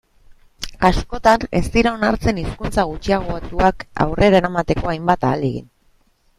Askotan 0.87 1.45
ez 1.59 1.65
dira 1.75 1.91
onartzen 1.99 2.41
hizkuntza 2.45 2.87
gutxiagotuak 2.93 3.87
aurrera 4.07 4.43
eramateko 4.43 4.93
hainbat 4.97 5.31
ahalegin. 5.33 5.73